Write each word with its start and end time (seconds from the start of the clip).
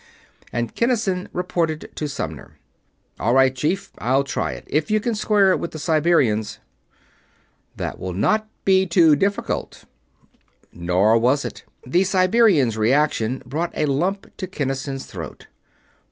and 0.51 0.73
Kinnison 0.73 1.29
reported 1.31 1.91
to 1.93 2.07
Sumner. 2.07 2.57
"All 3.19 3.35
right, 3.35 3.55
Chief, 3.55 3.91
I'll 3.99 4.23
try 4.23 4.53
it 4.53 4.63
if 4.65 4.89
you 4.89 4.99
can 4.99 5.13
square 5.13 5.51
it 5.51 5.59
with 5.59 5.69
the 5.69 5.77
Siberians." 5.77 6.57
"That 7.75 7.99
will 7.99 8.13
not 8.13 8.49
be 8.65 8.87
too 8.87 9.15
difficult." 9.15 9.85
Nor 10.73 11.19
was 11.19 11.45
it. 11.45 11.65
The 11.85 12.03
Siberians' 12.03 12.79
reaction 12.79 13.43
brought 13.45 13.73
a 13.75 13.85
lump 13.85 14.35
to 14.37 14.47
Kinnison's 14.47 15.05
throat. 15.05 15.45